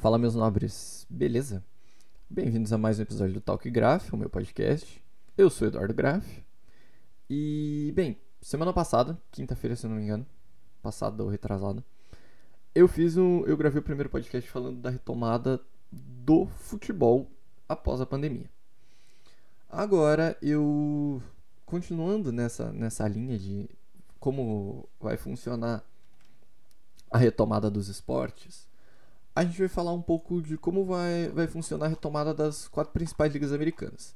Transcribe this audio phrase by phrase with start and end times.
[0.00, 1.64] Fala, meus nobres, beleza?
[2.30, 5.02] Bem-vindos a mais um episódio do Talk Graph, o meu podcast.
[5.36, 6.24] Eu sou Eduardo Graph.
[7.28, 10.24] E, bem, semana passada, quinta-feira, se eu não me engano,
[10.80, 11.84] passada ou retrasada,
[12.76, 13.44] eu fiz um.
[13.44, 17.28] Eu gravei o primeiro podcast falando da retomada do futebol
[17.68, 18.48] após a pandemia.
[19.68, 21.20] Agora eu.
[21.66, 23.68] Continuando nessa, nessa linha de
[24.20, 25.82] como vai funcionar
[27.10, 28.67] a retomada dos esportes,
[29.38, 32.92] a gente vai falar um pouco de como vai, vai funcionar a retomada das quatro
[32.92, 34.12] principais ligas americanas: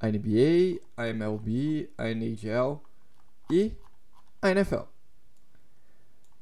[0.00, 2.80] a NBA, a MLB, a NHL
[3.50, 3.72] e
[4.40, 4.84] a NFL.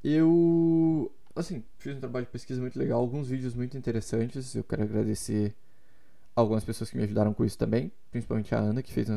[0.04, 4.54] Eu, assim, fiz um trabalho de pesquisa muito legal, alguns vídeos muito interessantes.
[4.54, 5.52] Eu quero agradecer
[6.36, 9.08] algumas pessoas que me ajudaram com isso também, principalmente a Ana, que fez.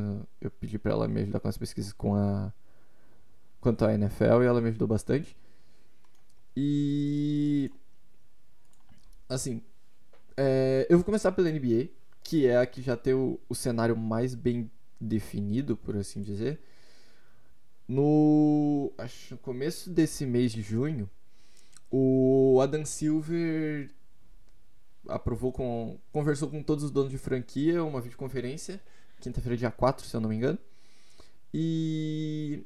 [0.42, 2.52] eu pedi para ela me ajudar com as pesquisas com a
[3.62, 5.38] quanto à NFL e ela me ajudou bastante.
[6.58, 7.70] E
[9.28, 9.62] assim,
[10.38, 11.90] é, eu vou começar pela NBA,
[12.24, 16.60] que é a que já tem o, o cenário mais bem definido, por assim dizer.
[17.88, 21.10] No, acho, começo desse mês de junho,
[21.92, 23.92] o Adam Silver
[25.08, 28.82] aprovou com conversou com todos os donos de franquia uma videoconferência,
[29.22, 30.58] quinta-feira dia 4, se eu não me engano.
[31.54, 32.66] E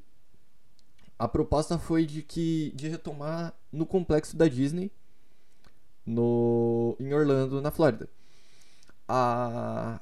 [1.17, 4.89] a proposta foi de que de retomar no complexo da Disney
[6.09, 8.09] no, em Orlando, na Flórida.
[9.07, 10.01] A,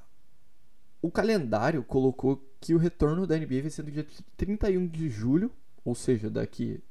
[1.01, 5.51] o calendário colocou que o retorno da NBA vai ser no dia 31 de julho,
[5.83, 6.81] ou seja, daqui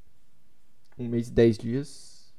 [0.99, 2.35] um mês e 10 dias.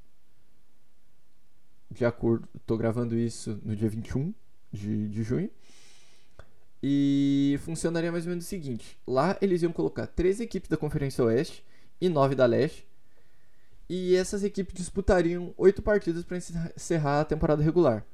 [1.89, 4.33] De acordo, estou gravando isso no dia 21
[4.71, 5.49] de, de junho.
[6.81, 11.23] E funcionaria mais ou menos o seguinte: lá eles iam colocar três equipes da Conferência
[11.23, 11.65] Oeste
[11.99, 12.86] e nove da Leste
[13.89, 18.05] e essas equipes disputariam oito partidas para encerrar a temporada regular.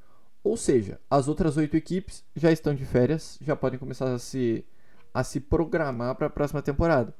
[0.42, 4.64] Ou seja, as outras oito equipes já estão de férias, já podem começar a se,
[5.12, 7.14] a se programar para a próxima temporada.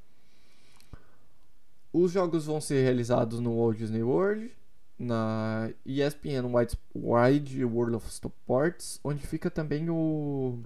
[1.92, 4.50] Os jogos vão ser realizados no Walt Disney World,
[4.98, 6.52] na ESPN
[6.94, 10.58] Wide World of Sports, onde fica também o,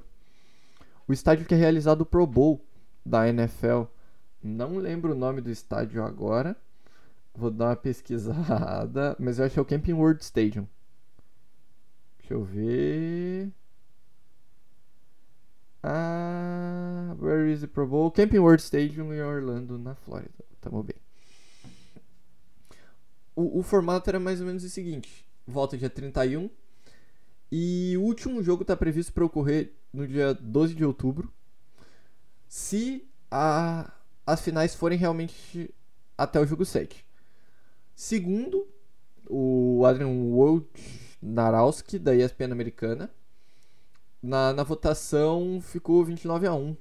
[1.07, 2.61] o estádio que é realizado o Pro Bowl
[3.05, 3.85] da NFL.
[4.43, 6.57] Não lembro o nome do estádio agora
[7.39, 10.67] Vou dar uma pesquisada, mas eu acho que é o Camping World Stadium.
[12.19, 13.53] Deixa eu ver.
[15.81, 18.11] Ah, where is the Pro Bowl?
[18.11, 20.45] Camping World Stadium em Orlando, na Flórida.
[20.61, 20.97] Tamo bem.
[23.37, 26.51] O, o formato era mais ou menos o seguinte: volta dia 31
[27.53, 31.33] e o último jogo está previsto para ocorrer no dia 12 de outubro.
[32.49, 33.93] Se a,
[34.27, 35.73] as finais forem realmente
[36.17, 37.07] até o jogo 7.
[37.99, 38.65] Segundo,
[39.29, 43.11] o Adrian Wojnarowski, da ESPN americana.
[44.23, 46.77] Na, na votação ficou 29 a 1.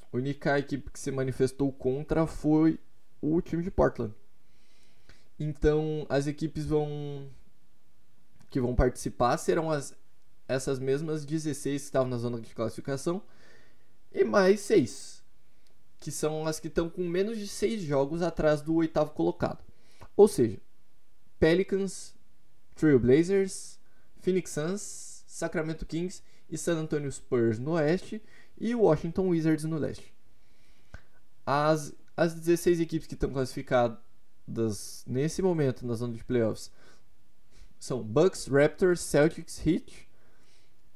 [0.00, 2.80] A única equipe que se manifestou contra foi
[3.20, 4.14] o time de Portland.
[5.38, 7.28] Então, as equipes vão
[8.48, 9.94] que vão participar serão as
[10.48, 13.22] essas mesmas 16 que estavam na zona de classificação
[14.10, 15.22] e mais 6,
[16.00, 19.65] que são as que estão com menos de 6 jogos atrás do oitavo colocado.
[20.16, 20.58] Ou seja,
[21.38, 22.14] Pelicans,
[22.74, 23.78] Trailblazers,
[24.20, 28.22] Phoenix Suns, Sacramento Kings e San Antonio Spurs no oeste
[28.58, 30.14] e Washington Wizards no leste.
[31.44, 36.70] As, as 16 equipes que estão classificadas nesse momento na zona de playoffs
[37.78, 40.08] são Bucks, Raptors, Celtics, Heat,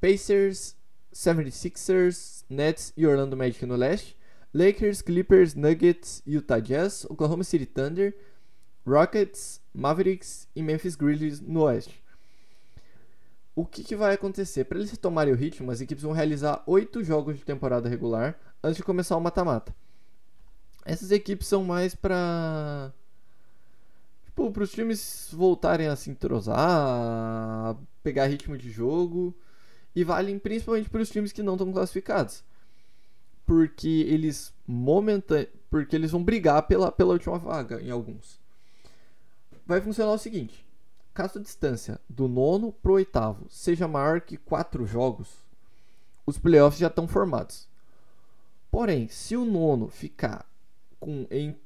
[0.01, 0.75] Pacers,
[1.13, 4.17] 76ers, Nets e Orlando Magic no leste,
[4.53, 8.17] Lakers, Clippers, Nuggets, Utah Jazz, Oklahoma City Thunder,
[8.87, 12.03] Rockets, Mavericks e Memphis Grizzlies no oeste.
[13.55, 14.65] O que, que vai acontecer?
[14.65, 18.79] Para eles retomarem o ritmo, as equipes vão realizar oito jogos de temporada regular antes
[18.79, 19.75] de começar o mata-mata.
[20.85, 22.93] Essas equipes são mais para
[24.25, 29.35] tipo, para os times voltarem a se entrosar, a pegar ritmo de jogo
[29.95, 32.43] e valem principalmente para os times que não estão classificados.
[33.45, 38.40] Porque eles momenta, porque eles vão brigar pela, pela última vaga em alguns
[39.71, 40.67] vai funcionar o seguinte:
[41.15, 45.29] caso a distância do nono pro oitavo seja maior que quatro jogos,
[46.27, 47.69] os playoffs já estão formados.
[48.71, 50.45] Porém, se o nono ficar
[50.99, 51.57] com, em,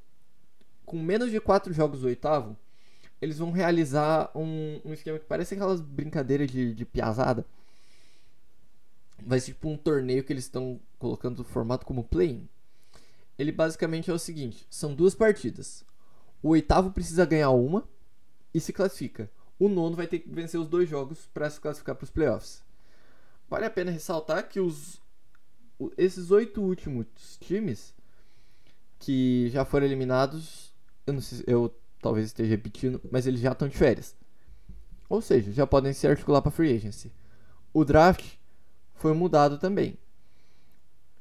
[0.84, 2.56] com menos de quatro jogos do oitavo,
[3.20, 7.44] eles vão realizar um, um esquema que parece aquelas brincadeiras de, de piazada.
[9.26, 12.46] Vai ser tipo um torneio que eles estão colocando o formato como play-in.
[13.38, 15.84] Ele basicamente é o seguinte: são duas partidas.
[16.42, 17.88] O oitavo precisa ganhar uma
[18.54, 19.28] e se classifica.
[19.58, 22.62] o nono vai ter que vencer os dois jogos para se classificar para os playoffs.
[23.48, 25.00] Vale a pena ressaltar que os,
[25.96, 27.06] esses oito últimos
[27.40, 27.94] times
[28.98, 30.72] que já foram eliminados,
[31.06, 34.16] eu sei, eu talvez esteja repetindo, mas eles já estão de férias.
[35.08, 37.12] Ou seja, já podem se articular para free agency.
[37.72, 38.36] O draft
[38.94, 39.98] foi mudado também.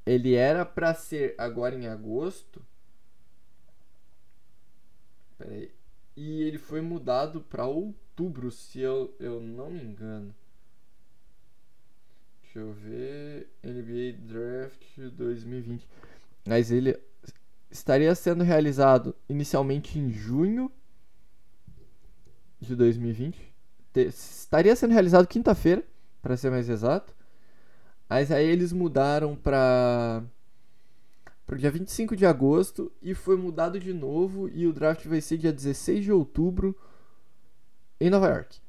[0.05, 2.61] Ele era para ser agora em agosto.
[5.37, 5.71] Peraí.
[6.15, 10.33] E ele foi mudado para outubro, se eu, eu não me engano.
[12.43, 13.49] Deixa eu ver.
[13.63, 15.87] NBA Draft 2020.
[16.45, 16.95] Mas ele
[17.71, 20.71] estaria sendo realizado inicialmente em junho
[22.61, 23.53] de 2020.
[23.95, 25.83] Estaria sendo realizado quinta-feira,
[26.21, 27.13] para ser mais exato.
[28.07, 30.23] Mas aí eles mudaram para
[31.55, 35.37] o dia 25 de agosto e foi mudado de novo e o draft vai ser
[35.37, 36.75] dia 16 de outubro
[37.99, 38.59] em Nova York.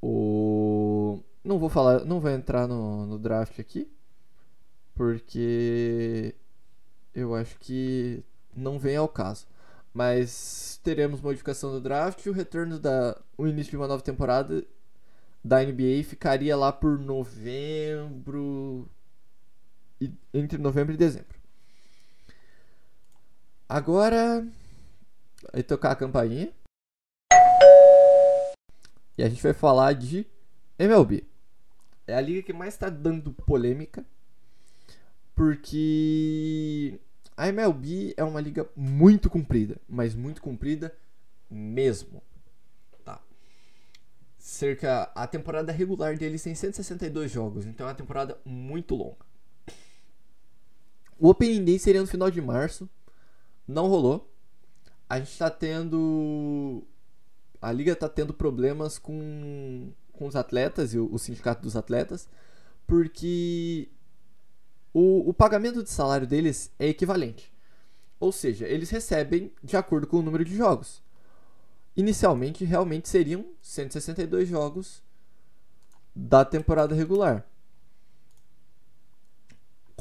[0.00, 3.90] O não vou falar, não vou entrar no, no draft aqui,
[4.94, 6.34] porque
[7.14, 8.22] eu acho que
[8.56, 9.46] não vem ao caso.
[9.92, 14.64] Mas teremos modificação do draft e o retorno da o início de uma nova temporada
[15.44, 18.88] da NBA ficaria lá por novembro
[20.32, 21.38] entre novembro e dezembro.
[23.68, 24.46] Agora
[25.52, 26.52] vai tocar a campainha.
[29.16, 30.26] E a gente vai falar de
[30.78, 31.24] MLB.
[32.06, 34.04] É a liga que mais está dando polêmica
[35.34, 36.98] porque
[37.36, 40.94] a MLB é uma liga muito comprida, mas muito comprida
[41.50, 42.22] mesmo.
[43.04, 43.20] Tá.
[44.38, 49.31] Cerca a temporada regular deles tem 162 jogos, então é uma temporada muito longa.
[51.22, 52.90] O Opening Day seria no final de março,
[53.66, 54.28] não rolou.
[55.08, 56.82] A gente tá tendo
[57.60, 62.28] a liga tá tendo problemas com, com os atletas e o, o sindicato dos atletas,
[62.88, 63.88] porque
[64.92, 67.54] o, o pagamento de salário deles é equivalente.
[68.18, 71.04] Ou seja, eles recebem de acordo com o número de jogos.
[71.96, 75.00] Inicialmente, realmente seriam 162 jogos
[76.16, 77.46] da temporada regular.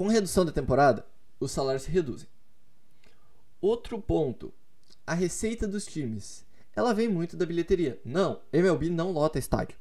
[0.02, 1.06] Com redução da temporada,
[1.40, 2.28] os salários se reduzem.
[3.62, 4.52] Outro ponto,
[5.06, 6.44] a receita dos times.
[6.76, 8.02] Ela vem muito da bilheteria.
[8.04, 9.78] Não, MLB não lota estádio.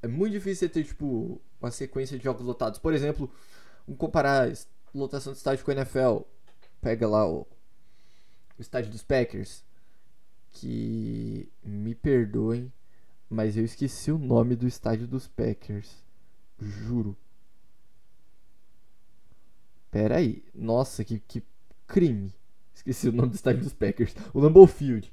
[0.00, 2.78] É muito difícil ter tipo uma sequência de jogos lotados.
[2.78, 3.28] Por exemplo,
[3.96, 4.48] comparar
[4.94, 6.18] lotação de estádio com a NFL.
[6.80, 7.40] Pega lá o,
[8.56, 9.64] o estádio dos Packers.
[10.52, 12.72] Que me perdoem,
[13.28, 15.90] mas eu esqueci o nome do estádio dos Packers.
[16.60, 17.16] Juro.
[19.90, 20.44] Pera aí.
[20.54, 21.42] Nossa, que, que
[21.86, 22.32] crime.
[22.74, 24.14] Esqueci o nome do estádio dos Packers.
[24.32, 25.12] O Lambeau Field.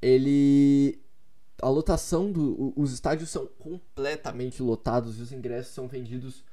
[0.00, 0.98] Ele.
[1.60, 2.72] A lotação do.
[2.76, 6.44] Os estádios são completamente lotados e os ingressos são vendidos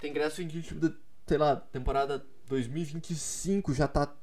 [0.00, 0.92] tem ingresso em tipo,
[1.26, 4.14] sei lá, temporada 2025 já tá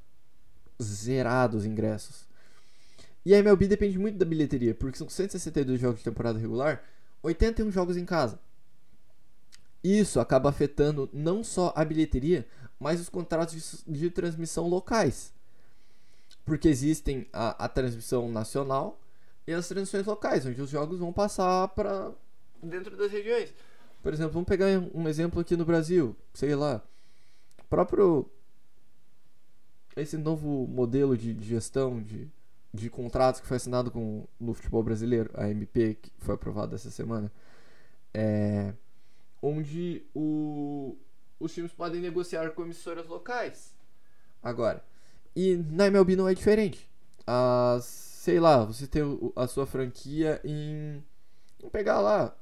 [0.81, 2.27] zerado os ingressos.
[3.25, 6.83] E a MLB depende muito da bilheteria, porque são 162 jogos de temporada regular,
[7.21, 8.39] 81 jogos em casa.
[9.83, 12.47] Isso acaba afetando não só a bilheteria,
[12.79, 15.33] mas os contratos de, de transmissão locais.
[16.45, 18.99] Porque existem a, a, transmissão nacional
[19.45, 22.11] e as transmissões locais, onde os jogos vão passar para
[22.61, 23.53] dentro das regiões.
[24.01, 26.81] Por exemplo, vamos pegar um exemplo aqui no Brasil, sei lá,
[27.69, 28.29] próprio
[29.95, 32.29] esse novo modelo de, gestão de,
[32.73, 36.91] de contratos que foi assinado com no futebol brasileiro, a MP, que foi aprovado essa
[36.91, 37.31] semana,
[38.13, 38.73] é,
[39.43, 40.97] onde o,
[41.37, 43.75] os times podem negociar com emissoras locais.
[44.41, 44.83] Agora,
[45.35, 46.89] e na MLB não é diferente.
[47.27, 49.03] As, sei lá, você tem
[49.35, 51.03] a sua franquia em.
[51.59, 52.35] Vamos pegar lá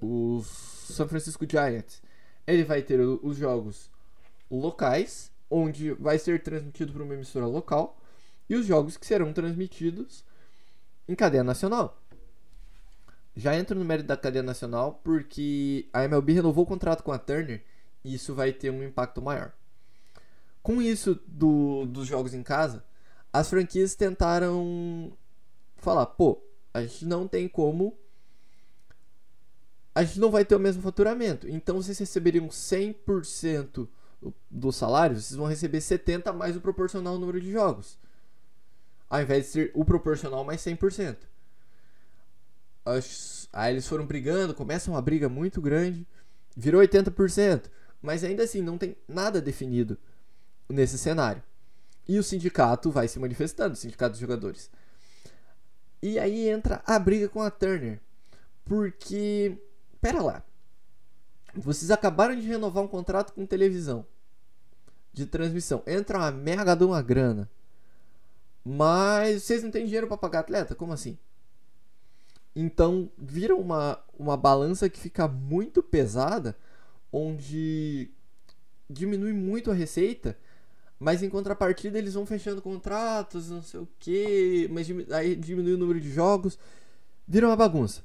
[0.00, 2.02] os San Francisco Giants,
[2.46, 3.90] ele vai ter os jogos
[4.50, 7.98] locais, onde vai ser transmitido por uma emissora local,
[8.48, 10.24] e os jogos que serão transmitidos
[11.08, 12.00] em cadeia nacional.
[13.36, 17.18] Já entra no mérito da cadeia nacional porque a MLB renovou o contrato com a
[17.18, 17.62] Turner
[18.02, 19.52] e isso vai ter um impacto maior.
[20.62, 22.82] Com isso do, dos jogos em casa,
[23.32, 25.12] as franquias tentaram
[25.76, 27.96] falar: pô, a gente não tem como
[29.96, 31.48] a gente não vai ter o mesmo faturamento.
[31.48, 33.88] Então vocês receberiam 100%
[34.50, 37.98] do salário, vocês vão receber 70 mais o proporcional número de jogos.
[39.08, 41.16] Ao invés de ser o proporcional mais 100%.
[43.52, 46.06] Aí eles foram brigando, começa uma briga muito grande,
[46.56, 49.98] virou 80%, mas ainda assim não tem nada definido
[50.68, 51.42] nesse cenário.
[52.08, 54.70] E o sindicato vai se manifestando, o sindicato dos jogadores.
[56.00, 58.00] E aí entra a briga com a Turner.
[58.64, 59.58] Porque.
[60.00, 60.42] Pera lá.
[61.54, 64.06] Vocês acabaram de renovar um contrato com televisão.
[65.12, 65.82] De transmissão.
[65.86, 67.50] Entra uma merda de uma grana.
[68.64, 70.74] Mas vocês não têm dinheiro para pagar atleta?
[70.74, 71.18] Como assim?
[72.58, 76.56] Então vira uma, uma balança que fica muito pesada,
[77.12, 78.10] onde
[78.88, 80.38] diminui muito a receita,
[80.98, 85.78] mas em contrapartida eles vão fechando contratos, não sei o que, mas aí diminui o
[85.78, 86.58] número de jogos,
[87.28, 88.02] vira uma bagunça.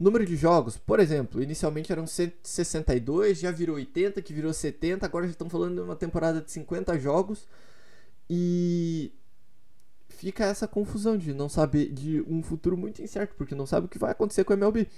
[0.00, 5.26] Número de jogos, por exemplo, inicialmente eram 162, já virou 80, que virou 70, agora
[5.26, 7.46] já estão falando de uma temporada de 50 jogos.
[8.30, 9.12] E
[10.18, 13.88] fica essa confusão de não saber de um futuro muito incerto, porque não sabe o
[13.88, 14.88] que vai acontecer com a MLB.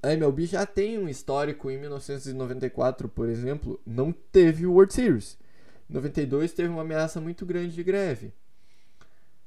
[0.00, 5.36] A MLB já tem um histórico em 1994, por exemplo, não teve World Series.
[5.90, 8.32] Em 92 teve uma ameaça muito grande de greve.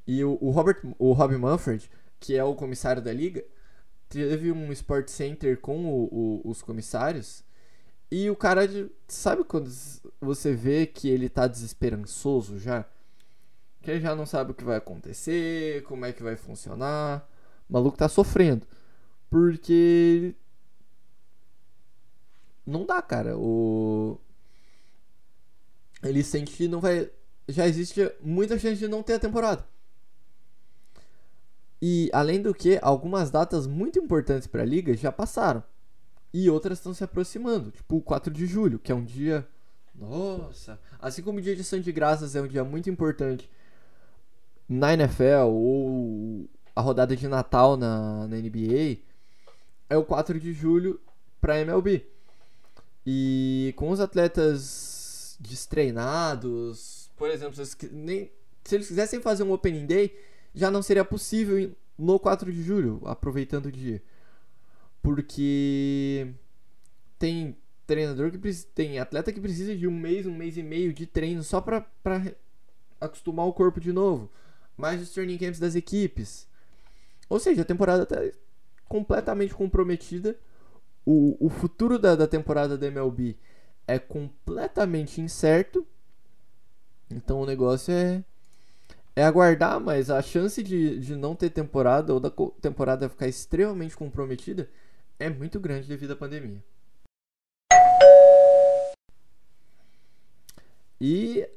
[0.06, 3.44] E o, o Robert, o Rob Manfred, que é o comissário da liga,
[4.10, 7.44] teve um Sport Center com o, o, os comissários.
[8.12, 8.68] E o cara,
[9.08, 9.72] sabe quando
[10.20, 12.86] você vê que ele tá desesperançoso já?
[13.86, 17.30] Que já não sabe o que vai acontecer, como é que vai funcionar.
[17.70, 18.66] O maluco tá sofrendo.
[19.30, 20.36] Porque.
[22.66, 23.38] Não dá, cara.
[23.38, 24.20] O.
[26.04, 27.10] Ele sente que não vai.
[27.48, 29.66] Já existe muita chance de não ter a temporada.
[31.82, 35.64] E além do que, algumas datas muito importantes para a liga já passaram.
[36.34, 39.48] E outras estão se aproximando, tipo o 4 de julho, que é um dia.
[39.94, 40.80] Nossa!
[41.00, 43.50] Assim como o dia de Ação de Graças é um dia muito importante
[44.68, 48.98] na NFL ou a rodada de Natal na, na NBA
[49.90, 51.00] é o 4 de julho
[51.40, 52.06] para MLB.
[53.06, 58.32] E com os atletas destreinados, por exemplo, se, nem,
[58.64, 60.18] se eles quisessem fazer um Opening Day,
[60.54, 64.02] já não seria possível no 4 de julho, aproveitando o dia.
[65.04, 66.34] Porque
[67.20, 67.56] tem
[67.86, 68.40] treinador que
[68.74, 71.86] tem atleta que precisa de um mês, um mês e meio de treino só para
[73.00, 74.32] acostumar o corpo de novo
[74.78, 76.48] mais os training camps das equipes.
[77.30, 78.18] Ou seja, a temporada está
[78.88, 80.38] completamente comprometida.
[81.06, 83.38] O, o futuro da, da temporada da MLB
[83.88, 85.86] é completamente incerto.
[87.10, 88.24] Então o negócio é,
[89.16, 93.96] é aguardar, mas a chance de, de não ter temporada ou da temporada ficar extremamente
[93.96, 94.70] comprometida
[95.20, 96.64] é muito grande devido à pandemia.
[101.00, 101.48] E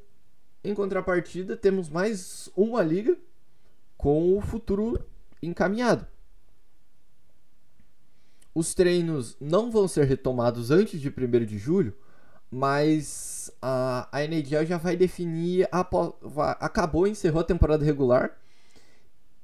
[0.62, 3.16] em contrapartida, temos mais uma liga
[3.96, 5.04] com o futuro
[5.42, 6.06] encaminhado.
[8.54, 11.94] Os treinos não vão ser retomados antes de 1 de julho,
[12.50, 15.68] mas a, a NHL já vai definir.
[15.70, 15.80] A,
[16.58, 18.36] acabou, encerrou a temporada regular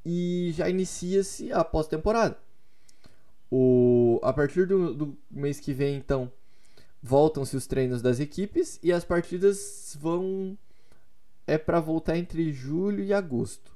[0.05, 2.37] e já inicia-se a pós-temporada.
[4.23, 6.31] a partir do, do mês que vem, então,
[7.03, 10.59] voltam-se os treinos das equipes e as partidas vão
[11.47, 13.73] é para voltar entre julho e agosto.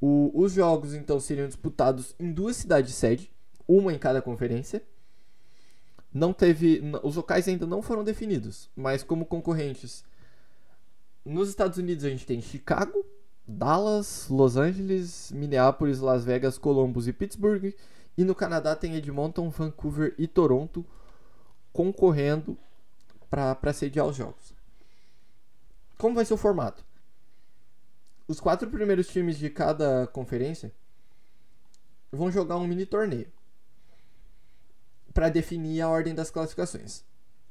[0.00, 3.30] O, os jogos então seriam disputados em duas cidades sede,
[3.68, 4.82] uma em cada conferência.
[6.12, 10.04] Não teve, os locais ainda não foram definidos, mas como concorrentes
[11.24, 13.04] nos Estados Unidos a gente tem Chicago,
[13.46, 17.74] Dallas, Los Angeles, Minneapolis, Las Vegas, Columbus e Pittsburgh.
[18.16, 20.84] E no Canadá tem Edmonton, Vancouver e Toronto
[21.72, 22.58] concorrendo
[23.30, 24.52] para sediar os jogos.
[26.02, 26.84] Como vai ser o formato?
[28.26, 30.72] Os quatro primeiros times de cada conferência
[32.10, 33.30] vão jogar um mini torneio
[35.14, 37.04] para definir a ordem das classificações.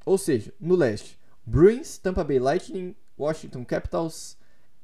[0.05, 4.38] Ou seja, no leste, Bruins, Tampa Bay Lightning, Washington Capitals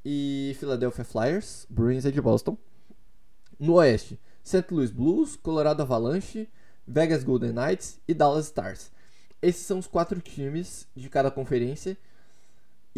[0.06, 1.68] e Philadelphia Flyers.
[1.70, 2.58] Bruins é de Boston.
[3.60, 4.64] No oeste, St.
[4.72, 6.48] Louis Blues, Colorado Avalanche,
[6.88, 8.94] Vegas Golden Knights e Dallas Stars.
[9.42, 11.98] Esses são os quatro times de cada conferência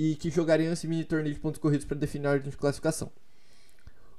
[0.01, 3.11] e que jogariam esse mini torneio de pontos corridos para definir a ordem de classificação.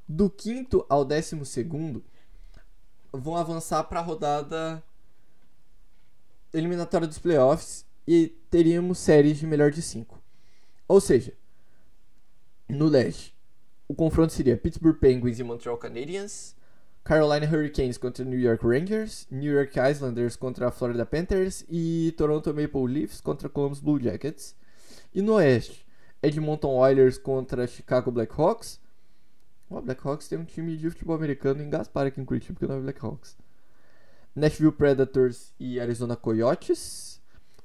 [0.07, 2.05] Do quinto ao décimo segundo
[3.11, 4.83] vão avançar para a rodada
[6.53, 10.23] eliminatória dos playoffs e teríamos séries de melhor de cinco.
[10.87, 11.33] Ou seja,
[12.69, 13.35] no leste,
[13.89, 16.55] o confronto seria Pittsburgh Penguins e Montreal Canadiens,
[17.03, 22.87] Carolina Hurricanes contra New York Rangers, New York Islanders contra Florida Panthers e Toronto Maple
[22.87, 24.60] Leafs contra Columbus Blue Jackets.
[25.15, 25.87] E no Oeste,
[26.23, 28.81] Edmonton Oilers contra Chicago Blackhawks.
[29.69, 32.79] O Blackhawks tem um time de futebol americano em Gaspar aqui em Curitiba, porque não
[32.79, 33.37] é Blackhawks.
[34.35, 37.21] Nashville Predators e Arizona Coyotes.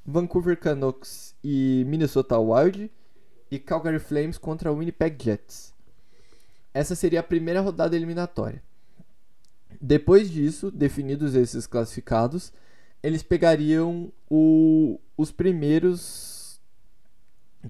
[0.05, 2.91] Vancouver Canucks e Minnesota Wild.
[3.49, 5.73] e Calgary Flames contra Winnipeg Jets.
[6.73, 8.61] Essa seria a primeira rodada eliminatória.
[9.79, 12.51] Depois disso, definidos esses classificados,
[13.03, 16.34] eles pegariam o, os primeiros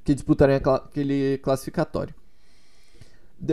[0.03, 2.13] que disputariam aquele classificatório.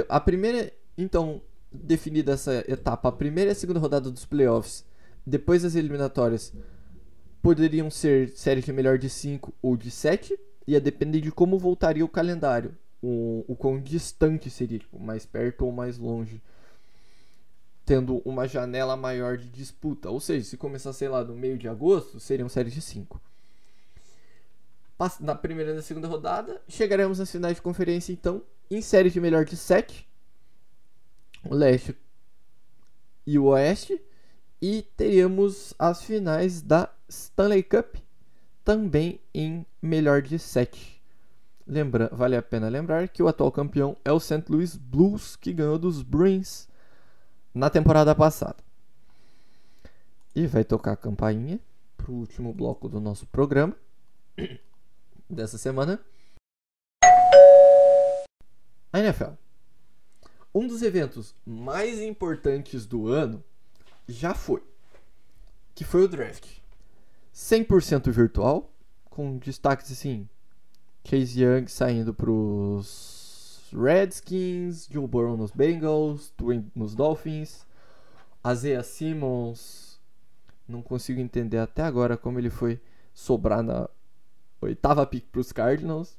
[0.09, 4.85] A primeira, então, definida essa etapa, a primeira e a segunda rodada dos playoffs,
[5.27, 6.53] depois das eliminatórias,
[7.43, 12.05] poderiam ser séries de melhor de 5 ou de 7, ia depender de como voltaria
[12.05, 16.41] o calendário, o, o quão distante seria, tipo, mais perto ou mais longe,
[17.85, 20.09] tendo uma janela maior de disputa.
[20.09, 23.21] Ou seja, se começar, sei lá, no meio de agosto, seriam séries de 5.
[25.21, 29.21] Na primeira e na segunda rodada, chegaremos nas finais de conferência, então, em séries de
[29.21, 30.09] melhor de 7,
[31.45, 31.97] o leste
[33.27, 34.01] e o oeste,
[34.61, 37.97] e teríamos as finais da Stanley Cup
[38.65, 41.03] também em melhor de 7.
[41.67, 44.45] Lembra, vale a pena lembrar que o atual campeão é o St.
[44.49, 46.69] Louis Blues, que ganhou dos Bruins
[47.53, 48.57] na temporada passada.
[50.35, 51.59] E vai tocar a campainha
[51.97, 53.77] para o último bloco do nosso programa
[55.35, 56.01] dessa semana.
[58.93, 59.33] A NFL.
[60.55, 63.43] Um dos eventos mais importantes do ano
[64.07, 64.63] já foi,
[65.75, 66.47] que foi o draft.
[67.35, 68.71] 100% virtual,
[69.09, 70.29] com destaques assim,
[71.05, 77.67] Chase Young saindo pros Redskins, Joe Burrow nos Bengals, Dwayne nos Dolphins,
[78.45, 79.99] Azea Simmons,
[80.69, 82.81] não consigo entender até agora como ele foi
[83.15, 83.89] sobrar na
[84.63, 86.17] oitava pick pros Cardinals,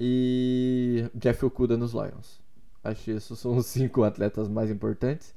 [0.00, 2.40] e Jeff Okuda nos Lions.
[2.84, 5.34] Acho que esses são os cinco atletas mais importantes.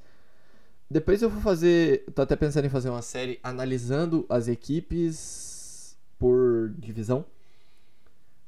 [0.90, 2.04] Depois eu vou fazer.
[2.14, 7.26] Tô até pensando em fazer uma série analisando as equipes por divisão.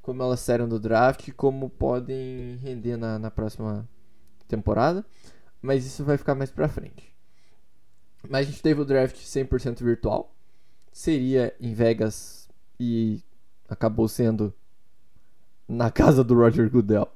[0.02, 3.88] Como elas saíram do draft como podem render na, na próxima
[4.48, 5.06] temporada.
[5.62, 7.14] Mas isso vai ficar mais pra frente.
[8.30, 10.36] Mas a gente teve o draft 100% virtual.
[10.92, 13.24] Seria em Vegas e
[13.74, 14.54] acabou sendo
[15.68, 17.10] na casa do Roger Goodell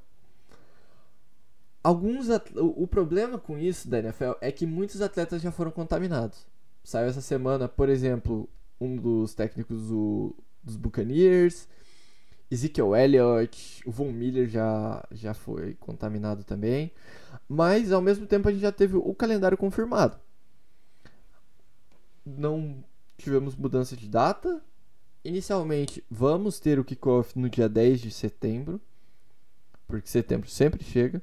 [1.82, 6.46] alguns o problema com isso da NFL é que muitos atletas já foram contaminados.
[6.84, 11.66] Saiu essa semana, por exemplo, um dos técnicos do, dos Buccaneers,
[12.50, 16.92] Ezekiel Elliott, o Von Miller já, já foi contaminado também.
[17.48, 20.18] Mas ao mesmo tempo a gente já teve o calendário confirmado.
[22.24, 22.84] Não
[23.16, 24.62] tivemos mudança de data.
[25.24, 28.80] Inicialmente, vamos ter o kickoff no dia 10 de setembro,
[29.86, 31.22] porque setembro sempre chega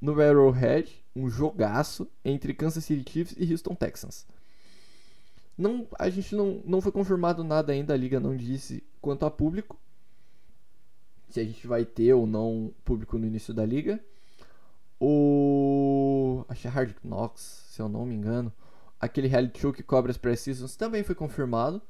[0.00, 4.26] no Arrowhead, um jogaço entre Kansas City Chiefs e Houston Texans.
[5.56, 9.30] Não, a gente não, não foi confirmado nada ainda, a liga não disse quanto a
[9.30, 9.78] público.
[11.28, 14.02] Se a gente vai ter ou não público no início da liga.
[14.98, 16.44] O.
[16.48, 18.52] Acho que é Hard Knocks, se eu não me engano.
[18.98, 21.80] Aquele reality show que cobra as pré-seasons também foi confirmado.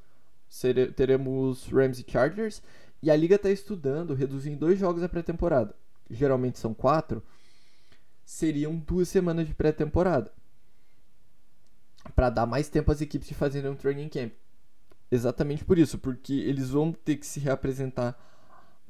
[0.96, 2.62] Teremos Rams e Chargers.
[3.02, 5.74] E a liga está estudando reduzir em dois jogos a pré-temporada.
[6.10, 7.22] Geralmente são quatro
[8.30, 10.32] seriam duas semanas de pré-temporada.
[12.14, 14.32] Para dar mais tempo às equipes de fazerem um training camp.
[15.10, 18.16] Exatamente por isso, porque eles vão ter que se reapresentar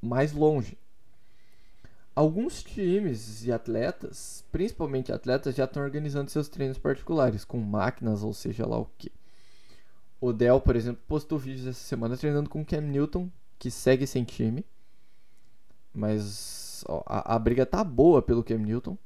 [0.00, 0.76] mais longe.
[2.14, 8.34] Alguns times e atletas, principalmente atletas, já estão organizando seus treinos particulares com máquinas ou
[8.34, 9.10] seja lá o que.
[10.20, 14.22] O Dell, por exemplo, postou vídeos essa semana treinando com Cam Newton, que segue sem
[14.22, 14.64] time.
[15.94, 18.98] Mas ó, a, a briga tá boa pelo Cam Newton.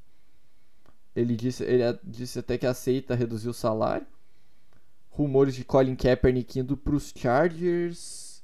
[1.15, 4.07] Ele disse, ele disse até que aceita reduzir o salário.
[5.11, 8.43] Rumores de Colin Kaepernick indo para os Chargers.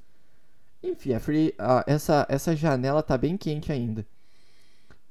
[0.80, 4.06] Enfim, a free, a, essa, essa janela tá bem quente ainda.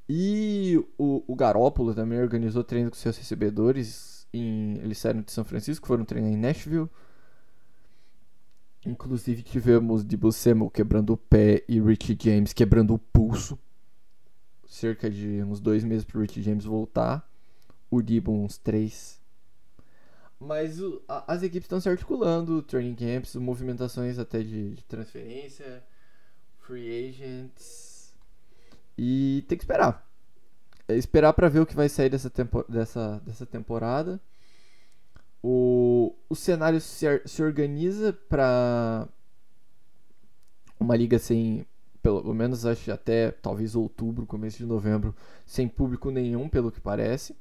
[0.07, 4.25] E o, o Garópolo também organizou treino com seus recebedores.
[4.33, 6.89] Em, eles saíram de São Francisco, foram treinar em Nashville.
[8.85, 13.59] Inclusive tivemos Debo Samuel quebrando o pé e Richie James quebrando o pulso.
[14.65, 17.27] Cerca de uns dois meses para Richie James voltar
[17.89, 19.19] o Debo uns 3.
[20.39, 25.83] Mas o, a, as equipes estão se articulando, training camps, movimentações até de, de transferência,
[26.59, 28.13] free agents.
[28.97, 30.07] E tem que esperar.
[30.87, 34.19] É esperar para ver o que vai sair dessa, tempo, dessa, dessa temporada.
[35.41, 39.07] O, o cenário se, se organiza para
[40.79, 41.65] uma liga sem,
[42.01, 47.35] pelo menos acho até talvez outubro, começo de novembro, sem público nenhum, pelo que parece.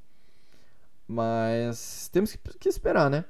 [1.06, 3.24] Mas temos que, esperar, né?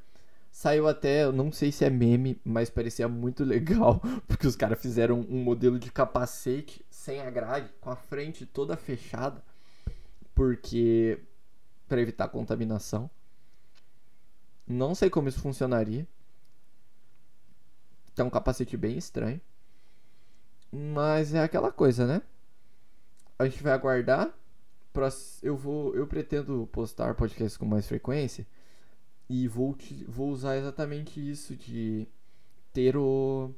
[0.50, 5.20] Saiu até, não sei se é meme, mas parecia muito legal, porque os caras fizeram
[5.30, 9.44] um modelo de capacete sem a grade, com a frente toda fechada,
[10.34, 11.20] porque
[11.86, 13.08] para evitar contaminação.
[14.68, 16.06] Não sei como isso funcionaria.
[18.14, 19.40] Tem um capacete bem estranho.
[20.70, 22.22] Mas é aquela coisa, né?
[23.38, 24.32] A gente vai aguardar.
[25.42, 28.44] Eu vou, eu pretendo postar podcasts com mais frequência
[29.28, 29.76] e vou,
[30.08, 32.08] vou usar exatamente isso de
[32.72, 33.54] ter o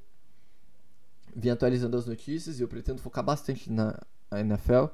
[1.34, 3.98] vir atualizando as notícias e eu pretendo focar bastante na
[4.32, 4.86] NFL.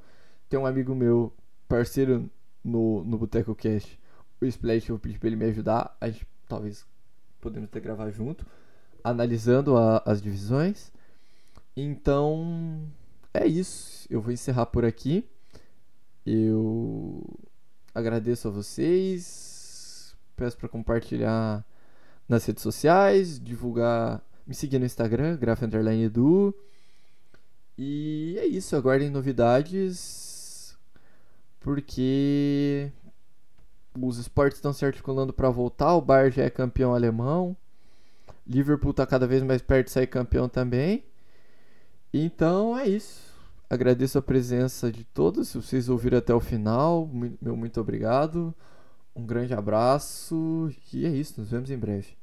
[0.49, 1.33] Tem um amigo meu,
[1.67, 2.31] parceiro
[2.63, 3.99] no, no Boteco Cast,
[4.41, 5.97] o Splash, eu pedi pra ele me ajudar.
[6.01, 6.87] A gente talvez
[7.41, 8.47] podemos até gravar junto,
[9.03, 10.93] analisando a, as divisões.
[11.77, 12.83] Então
[13.33, 14.07] é isso.
[14.11, 15.25] Eu vou encerrar por aqui.
[16.25, 17.23] Eu
[17.95, 20.15] agradeço a vocês.
[20.37, 21.65] Peço para compartilhar
[22.29, 26.55] nas redes sociais, divulgar, me seguir no Instagram, graf edu.
[27.79, 30.27] E é isso, aguardem novidades
[31.67, 32.93] porque
[34.01, 35.95] os esportes estão se articulando para voltar.
[35.95, 37.57] O Bayern já é campeão alemão.
[38.47, 41.05] Liverpool está cada vez mais perto de sair campeão também.
[42.13, 43.35] Então é isso.
[43.69, 45.49] Agradeço a presença de todos.
[45.49, 47.09] Se vocês ouviram até o final,
[47.41, 48.55] meu muito obrigado.
[49.15, 50.71] Um grande abraço.
[50.93, 51.41] E é isso.
[51.41, 52.17] Nos vemos em breve.